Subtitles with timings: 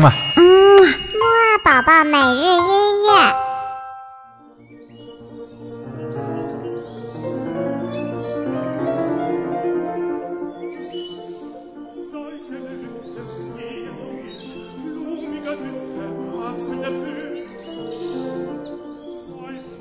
[0.00, 0.10] 嘛。
[0.36, 0.42] 嗯，
[0.82, 3.34] 木二宝宝每日音乐。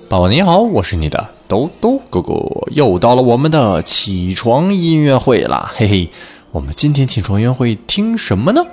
[0.10, 2.34] 宝宝你好，我是你的兜兜哥哥，
[2.72, 6.10] 又到了我们的起床音乐会啦，嘿嘿，
[6.50, 8.66] 我们今天起床音乐会听什么呢？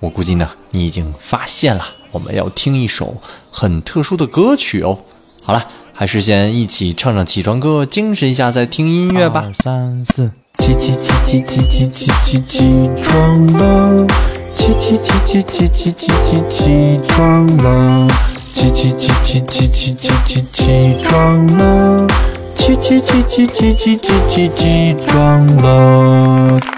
[0.00, 3.16] 我估计呢，你已经发现了，我们要听一首
[3.50, 4.98] 很特殊的歌曲哦。
[5.42, 9.46] 好了，还是先一起唱唱起床歌，精神一下再听音乐吧。
[9.46, 14.06] 二三四，起起起起起起起起起床了，
[14.54, 18.08] 起起起起起起起起起床了，
[18.54, 22.06] 起起起起起起起起起床了，
[22.52, 26.75] 起起起起起起起起起床了。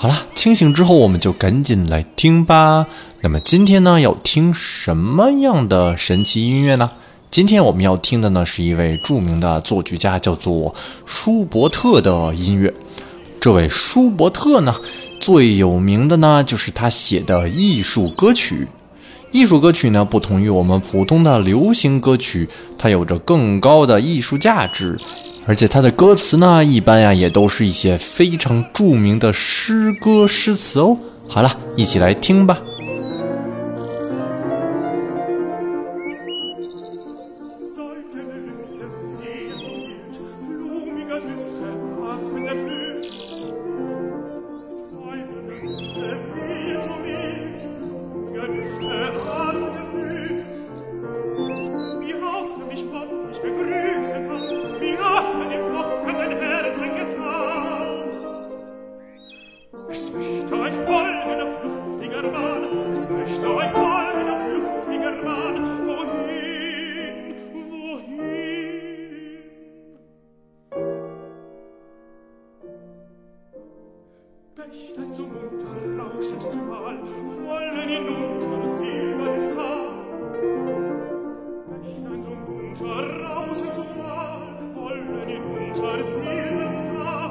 [0.00, 2.86] 好了，清醒之后我们就赶紧来听吧。
[3.20, 6.88] 那么今天呢，要听什么样的神奇音乐呢？
[7.32, 10.72] 今天我们要听的呢，是一位著名的作曲家，叫做
[11.04, 12.72] 舒伯特的音乐。
[13.40, 14.72] 这位舒伯特呢，
[15.20, 18.68] 最有名的呢，就是他写的艺术歌曲。
[19.32, 24.96] 艺术歌曲呢，不同于我们普通的流行歌曲，它有着更高的艺术价值。
[25.48, 30.98] 而且它的歌词呢，一般呀也都是一些非常著名的诗歌诗词哦。
[31.26, 32.58] 好了，一起来听吧。
[74.68, 76.98] Bächlein so munter rauschend zum Wall,
[77.46, 79.94] wollen hinunter silbernen Star.
[81.82, 84.42] Bächlein so munter rauschend zum Wall,
[84.74, 87.30] wollen hinunter silbernen Star.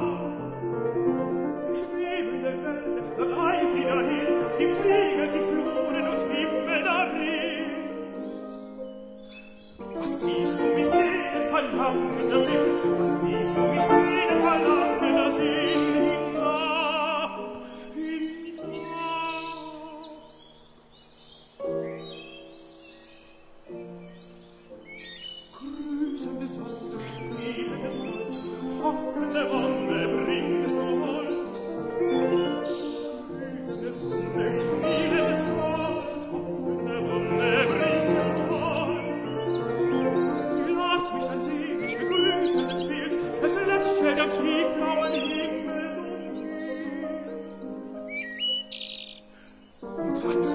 [1.68, 4.26] Die schwebende Welle, dann eilt sie dahin,
[4.58, 7.68] die spiegelt sich Fluren und Himmel darin.
[9.94, 13.07] Was tief um mich sehnet, verlangen das Sinn,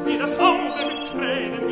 [0.03, 1.62] mir das Auge mit Tränen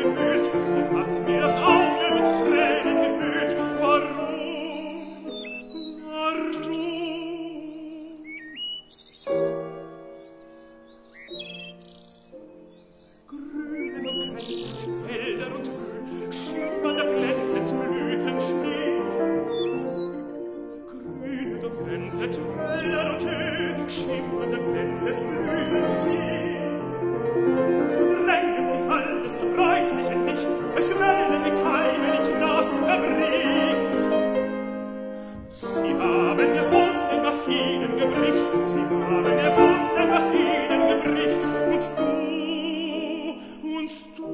[35.82, 42.06] Sie haben gefunden, was erfunden gebricht, Sie haben gefunden, was erfunden gebricht, und du,
[43.78, 44.30] und du.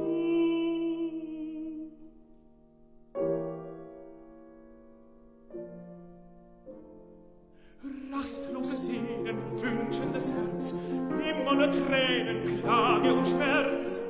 [8.13, 10.75] Rastloses Sehnen, wünschendes Herz,
[11.17, 14.01] nimmerne Tränen, Klage und Schmerz.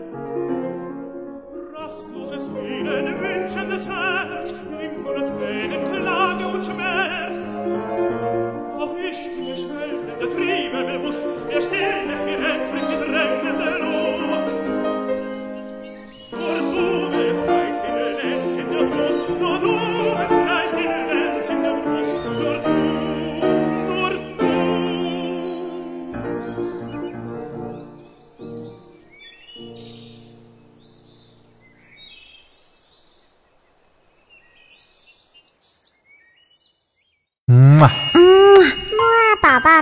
[1.73, 5.38] Rastloses Sehnen, wünschendes Herz, nimmerne Tränen,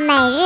[0.01, 0.46] 每日